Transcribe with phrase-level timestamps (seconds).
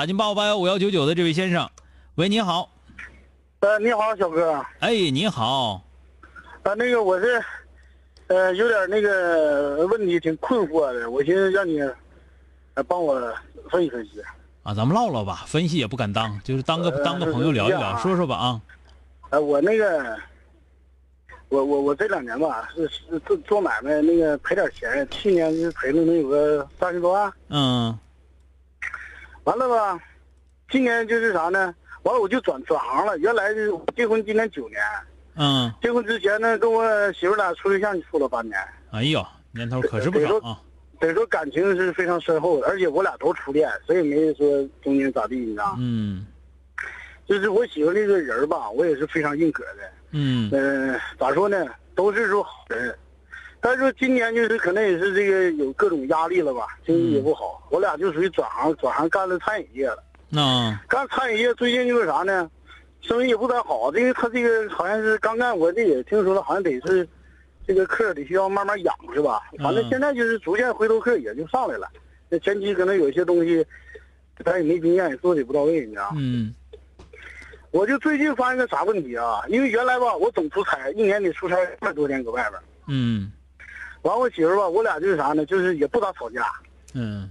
[0.00, 1.68] 打进八五八幺五幺九九的这位先生，
[2.14, 2.70] 喂，你好。
[3.58, 4.58] 呃，你好，小哥。
[4.78, 5.82] 哎，你好。
[6.62, 7.44] 啊，那个我是，
[8.28, 11.10] 呃，有点那个问题，挺困惑的。
[11.10, 11.82] 我寻思让你，
[12.72, 13.20] 呃，帮我
[13.70, 14.22] 分析分析。
[14.62, 18.60] 啊，咱们唠唠吧，分析也不敢当，就是当个当个朋友聊一聊，说说吧啊。
[19.28, 20.16] 呃，我那个，
[21.50, 27.30] 我我我这两年吧，是是做做买卖，那个赔点钱，去年是赔了能有个三十多万。
[27.50, 27.98] 嗯。
[29.44, 30.00] 完了吧，
[30.70, 31.74] 今年就是啥呢？
[32.02, 33.18] 完了我就转转行了。
[33.18, 34.80] 原来是结婚今年九年，
[35.36, 38.54] 嗯，结婚之前呢，跟我媳妇俩处对象处了八年。
[38.90, 40.60] 哎呦，年头可是不少啊！
[40.98, 46.26] 得说感情是非常深厚的，而且我俩都初恋，所以没说中间咋地，你知道嗯，
[47.26, 49.90] 就是我媳妇这个人吧，我也是非常认可的。
[50.12, 51.66] 嗯，呃，咋说呢？
[51.94, 52.94] 都是说好人。
[53.60, 60.02] 但是说今年就是可能也是这个有各种压力了吧，经济也不好，我俩就属于转行，转行干了餐饮业了。
[60.28, 62.50] 那干餐饮业最近就是啥呢？
[63.02, 67.06] 生意也不太好，因为他这个好像是刚干，我这也听说了，好像得是
[67.66, 69.40] 这个客得需要慢慢养是吧？
[69.58, 71.88] 反正现在就是逐渐回头客也就上来了。
[72.28, 73.66] 那前期可能有些东西，
[74.44, 76.54] 咱也没经验，也做的不到位，你知道嗯。
[77.72, 79.42] 我就最近发现个啥问题啊？
[79.48, 82.62] 因为原来吧，我总出差，一年得出差二十多天搁外边。
[82.86, 83.32] 嗯。
[84.02, 85.44] 完我媳妇吧，我俩就是啥呢？
[85.44, 86.46] 就是也不咋吵架。
[86.94, 87.30] 嗯。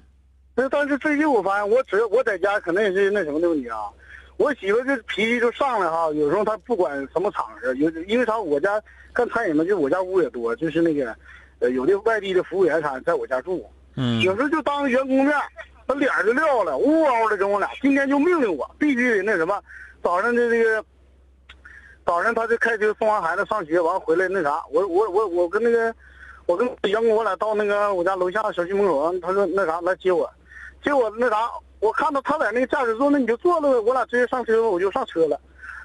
[0.56, 3.90] 那但是最近我发现，我只我在家可能也是那什么的问题啊。
[4.38, 8.38] 我媳妇这脾气就上来哈，有时候她不管什么场合，有因为啥？
[8.38, 8.82] 我家
[9.14, 11.16] 干餐饮嘛，就我家屋也多，就是那个，
[11.60, 13.66] 呃，有的外地的服务员啥在我家住。
[13.96, 14.22] 嗯。
[14.22, 15.34] 有时候就当着员工面，
[15.88, 17.70] 她脸就撂了，呜嗷的跟我俩。
[17.82, 19.62] 今天就命令我必须得那什么，
[20.04, 20.84] 早上的这个，
[22.06, 25.96] 早上她就开车送完孩子上学，完回来那啥，我我我我跟那个。
[26.50, 30.28] 我跟杨工，我俩到那个我家楼下小区门口，他说那啥来接我，
[30.84, 31.48] 接我那啥，
[31.80, 33.78] 我看到他在那个驾驶座，那你就坐了呗。
[33.86, 35.40] 我俩直接上车，我就上车了。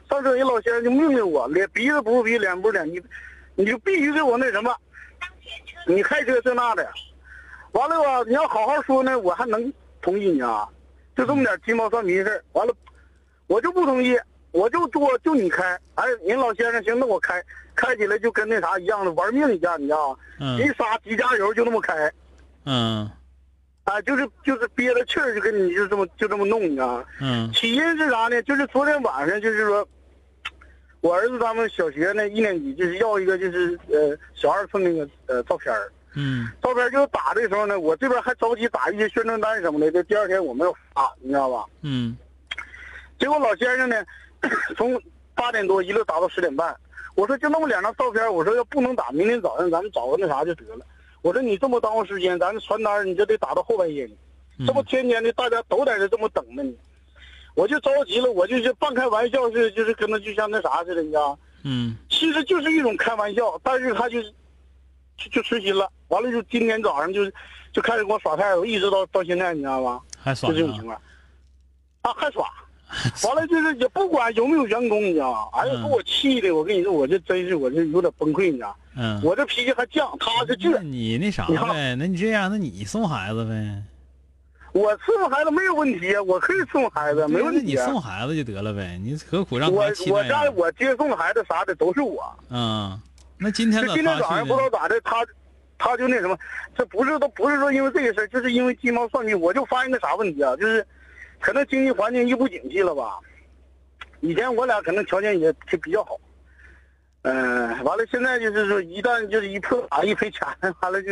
[0.09, 2.99] 上车人老先生就命令我，脸鼻子不是鼻，脸不是脸，你
[3.57, 4.75] 你就必须给我那什么，
[5.87, 6.89] 你开车这那的。
[7.73, 9.71] 完了吧，你要好好说呢，我还能
[10.01, 10.67] 同意你啊。
[11.15, 12.73] 就这么点鸡毛蒜皮的事完了，
[13.49, 14.19] 我就不同意。
[14.55, 17.43] 我就多就你开，哎，您老先生行，那我开，
[17.75, 20.19] 开起来就跟那啥一样的，玩命一样，你知道吗？
[20.39, 20.59] 嗯。
[20.61, 22.09] 一撒急加油就那么开。
[22.65, 23.11] 嗯。
[23.83, 27.05] 啊，就是就是憋着气儿就跟你就这么就这么弄，你知道吗？
[27.21, 27.53] 嗯。
[27.53, 28.41] 起因是啥呢？
[28.45, 29.87] 就是昨天晚上，就是说，
[31.01, 35.91] 我儿子他们小学那一年级就是要一个就是呃小二寸那个呃照片儿。
[36.15, 36.47] 嗯。
[36.63, 41.65] 照片就打的时候呢，我这边还着急打一些宣传单什么的，这第二天我们要发，你知道吧？
[41.83, 42.17] 嗯。
[43.19, 43.97] 结果老先生呢？
[44.77, 45.01] 从
[45.35, 46.77] 八点多一路打到十点半，
[47.15, 50.87] 我说就那么两张照片，我说要不能打，明天早上咱们找个那啥就得了。
[51.23, 54.13] 我说你这么耽误时间，咱这传单你就得打到后半夜呢。
[54.67, 56.73] 这不天天的大家都在这这么等着呢，
[57.55, 61.97] 我就着急了，我就是半开玩笑是就是跟他就像那啥似的，你知道嗯。
[62.09, 65.91] 其实就是一种开玩笑，但是他就就就实心了。
[66.09, 67.25] 完了就今天早上就
[67.73, 70.01] 就开始给我耍态度，一直到到现在，你知道吗？
[70.19, 70.97] 还耍就这种情况。
[72.03, 72.47] 啊，还耍。
[73.27, 75.49] 完了就是也不管有没有员工，你知道吗？
[75.53, 79.21] 哎呀，给我气的，我跟你说，我这真是我这有点崩溃，你知道嗯。
[79.23, 80.81] 我这脾气还犟，他是倔。
[80.81, 81.95] 你那啥呗？
[81.97, 83.83] 那你这样，那你送孩子呗？
[84.73, 87.63] 我送孩子没有问题，我可以送孩子，没问题。
[87.63, 92.23] 你送孩子就得了呗，你何苦让他我我家我接送孩子啥的都是我。
[92.51, 93.01] 嗯，
[93.39, 95.25] 那今天今天早上不知道咋的，他
[95.79, 96.37] 他就那什么，
[96.77, 100.87] 这不是都不是说因为这个事就是因为鸡毛蒜皮，我就发现个啥问题啊，就是。
[101.45, 103.21] 可能经济环境一不景气了吧？
[104.21, 106.19] 以前我俩可能条件也也比较好，
[107.21, 110.49] 嗯，完了现在就是说，一旦就是一破打一赔钱，
[110.81, 111.11] 完了就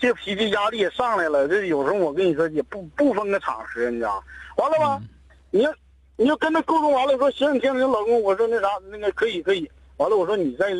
[0.00, 1.46] 这脾气压力也上来了。
[1.46, 4.20] 这有时候我跟你说也不不分个场合，你知道？
[4.56, 5.00] 完了吧？
[5.52, 5.72] 你要
[6.16, 9.70] 你要跟他沟通完了，说行，行，行，老公，我说那啥，那个可以，可以。
[9.98, 10.74] 完了，我说你再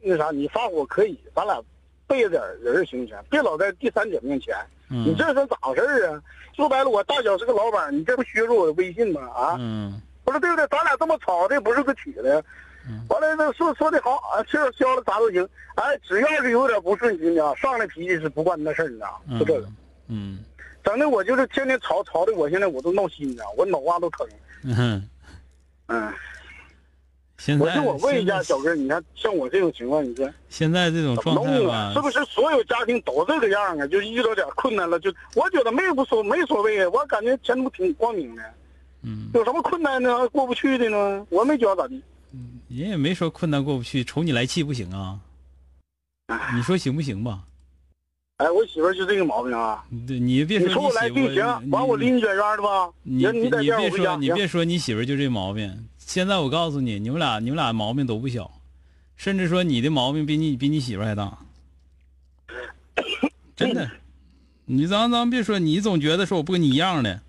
[0.00, 1.62] 那啥，你发火可以，咱俩
[2.08, 3.16] 背着点人行不行？
[3.30, 4.52] 别老在第三者面前。
[4.88, 6.22] 你这是咋回事啊？
[6.54, 9.20] 说白了，我大小是个老板，你这不削弱我的威信吗？
[9.34, 9.56] 啊？
[9.58, 10.66] 嗯我说对不对？
[10.68, 12.42] 咱俩这么吵，这不是个体的。
[13.08, 15.48] 完了，那说说的好啊，气儿消了咋都行。
[15.74, 19.06] 哎，只要是有点不顺心的，上来脾气是不惯那事儿的，
[19.38, 19.68] 就这个。
[20.08, 20.38] 嗯
[20.84, 24.26] 整的我就是天天吵吵的，我现在我都闹心呢，我脑瓜都疼。
[24.62, 25.08] 嗯，
[25.88, 26.12] 嗯，
[27.38, 31.92] 现在我问一下小哥，你看像我这种情况，你说现在这种状态弄啊？
[31.92, 33.86] 吧是，不是所有家庭都这个样啊？
[33.86, 38.42] 就是遇到点困难了，就我觉得没不所没所谓，我感觉前途挺光明的。
[39.02, 40.28] 嗯，有什么困难呢？
[40.30, 41.26] 过不去的呢？
[41.28, 42.02] 我没觉得咋地。
[42.68, 45.20] 人也没说困难过不去，瞅你来气不行啊，
[46.54, 47.40] 你说行不行吧？
[48.38, 49.82] 哎，我媳妇儿就这个毛病啊！
[50.06, 52.90] 对，你别说你说我来媳妇行，完我离你远远的吧？
[53.02, 55.88] 你人你你这儿我回家，别说你别说你媳妇儿就这毛病。
[56.06, 58.60] 现在我告诉你，你们俩你们俩毛病都不小，
[59.16, 61.36] 甚至说你的毛病比你比你媳妇还大，
[63.56, 63.90] 真的。
[64.66, 67.20] 你咱咱别说，你总觉得说我不跟你一样的，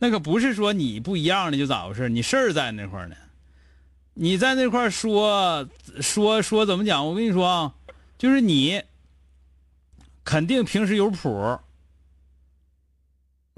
[0.00, 3.14] 那可不是说你不一样的就咋回事，你事儿在那块儿呢。
[4.14, 5.68] 你在那块儿说
[6.00, 7.06] 说说怎么讲？
[7.06, 7.74] 我跟你说啊，
[8.18, 8.82] 就是你
[10.24, 11.60] 肯定平时有谱儿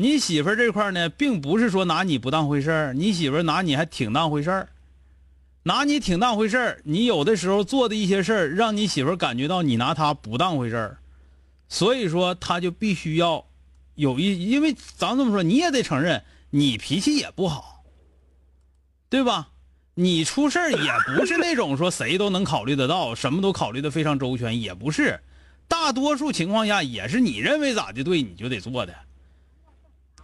[0.02, 4.68] 你媳妇这块呢，并不是说拿你不当回事儿，你媳妇拿你还挺当回事儿，
[5.62, 6.80] 拿你挺当回事儿。
[6.82, 10.98] 你有的时候做的一些事儿，让你媳妇感觉到你拿她不当回事儿，
[11.68, 13.46] 所以说她就必须要
[13.94, 17.84] 有一，因为咱这么说，你也得承认你脾气也不好，
[19.08, 19.50] 对吧？
[19.94, 25.20] 你出事儿也不是那种说谁都能考虑得到，什么都考虑的非常周全，也不是，
[25.68, 28.92] 大多数情况下也是你认为咋的对你就得做的。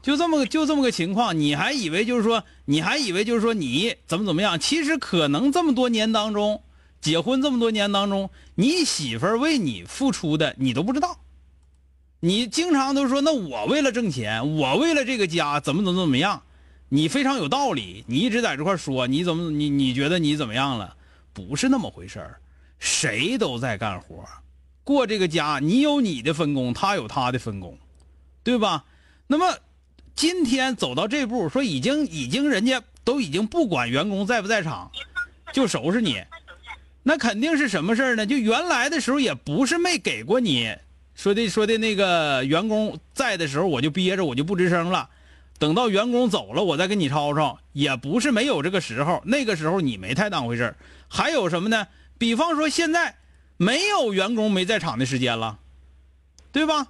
[0.01, 4.59] 就这么个就这么个情况，你还以为就是说，你还以为就是说你怎么怎么样？
[4.59, 6.63] 其实可能这么多年当中，
[7.01, 11.19] 结婚这么多年当中，你媳妇儿为你付出的你都不知道。
[12.21, 16.43] 你经常都说，那我为了挣钱，我为了这个家怎么怎么怎么样，
[16.89, 20.97] 你非常有道理，你一直在这块说，你怎么你你觉得你怎么样了？
[21.33, 22.41] 不是那么回事儿，
[22.79, 24.25] 谁都在干活，
[24.85, 27.77] 过这个家，你有你的分工，他有他的分工，
[28.43, 28.85] 对吧？
[29.27, 29.45] 那么。
[30.19, 34.91] 今天走到这步，说已经已经人家都已经不管员工在不在场，
[35.53, 36.21] 就收拾你，
[37.05, 38.27] 那肯定是什么事儿呢？
[38.27, 40.75] 就原来的时候也不是没给过你，
[41.15, 45.09] 说的说的那个员工在的时候我就憋着我就不吱声了，
[45.57, 50.77] 等到员工走了我再跟你吵吵，也不是没有这个时候，那个时候你没太当回事儿。
[51.07, 51.87] 还有什么呢？
[52.19, 53.15] 比方说现在
[53.57, 55.61] 没有员工没在场的时间了，
[56.51, 56.89] 对吧？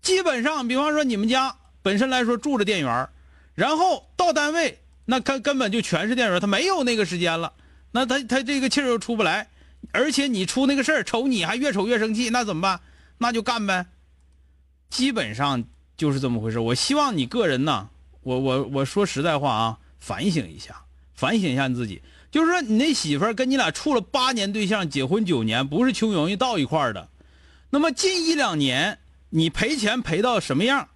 [0.00, 1.56] 基本上，比方说你们家。
[1.88, 3.08] 本身来说住着店员，
[3.54, 7.54] 然后到单位那根根本就全是店员，他没有那个时间了，
[7.92, 9.48] 那他他这个气儿又出不来，
[9.90, 12.80] 而且你出那个事儿，瞅你还越瞅越生气，那怎么办？
[13.16, 13.86] 那就干呗。
[14.90, 15.64] 基本上
[15.96, 16.58] 就是这么回事。
[16.58, 17.88] 我希望你个人呢，
[18.20, 20.82] 我我我说实在话啊，反省一下，
[21.14, 22.02] 反省一下你自己。
[22.30, 27.08] 就是说，你那媳妇跟你俩处了八年对象，结婚九年，不是穷容易到一块儿的。
[27.70, 28.98] 那么近一两年，
[29.30, 30.90] 你赔钱赔到什么样？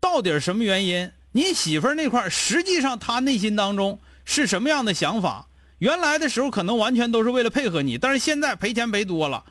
[0.00, 1.10] 到底什么原因？
[1.32, 5.48] 你媳妇那块儿，实际上她内心当中是什么样的想法？
[5.78, 9.44] 原来的时候可能完全都是为了配合你，但是现在赔钱赔多了，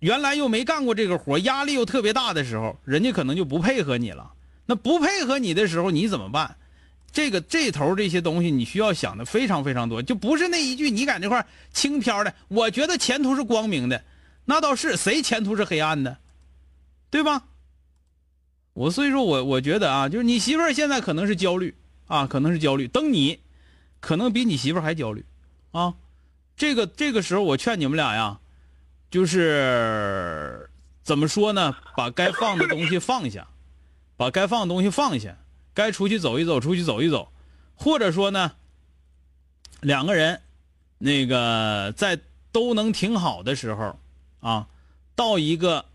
[0.00, 4.32] 原来又没干过这个活，压力又特别大的时候，人家可能就不配合你了。
[4.66, 6.56] 那不配合你的时候，你怎么办？
[7.12, 12.34] 这个这头这些东西，你需要想的非常非常多，就不是那一句你在这块轻飘的。
[12.48, 14.02] 我觉得前途是光明的，
[14.44, 16.18] 那倒是谁前途是黑暗的，
[17.08, 17.44] 对吧？
[18.76, 21.74] 我所以说我我觉得啊，就是你媳妇儿现在可能是焦虑
[22.08, 23.40] 啊，可能是焦虑，等你，
[24.00, 25.24] 可能比你媳妇儿还焦虑，
[25.72, 25.94] 啊，
[26.58, 28.38] 这个这个时候我劝你们俩呀，
[29.10, 30.68] 就是
[31.02, 31.74] 怎么说呢？
[31.96, 33.48] 把该放的东西放下，
[34.14, 35.38] 把该放的东西放下，
[35.72, 37.32] 该出去走一走，出去走一走，
[37.76, 38.52] 或者说呢，
[39.80, 40.42] 两个人
[40.98, 42.20] 那个在
[42.52, 43.98] 都能挺好的时候
[44.40, 44.68] 啊，
[45.14, 45.86] 到一个。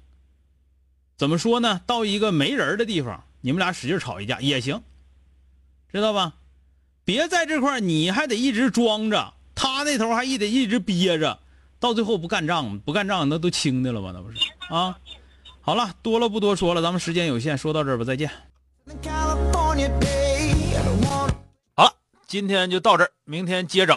[1.21, 1.79] 怎么说呢？
[1.85, 4.81] 到一个没人的地方，你们俩使劲吵一架也行，
[5.93, 6.33] 知道吧？
[7.05, 11.37] 别在这块你还得一直装着，他那头还一得一直憋着，
[11.79, 14.09] 到最后不干仗，不干仗那都轻的了吗？
[14.11, 14.37] 那不是
[14.73, 14.97] 啊？
[15.61, 18.27] 好了，多了不多说了，咱们时间有限，说到这儿吧，再见。
[21.75, 21.93] 好了，
[22.25, 23.95] 今天就到这儿，明天接整。